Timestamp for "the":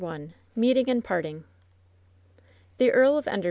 2.79-2.89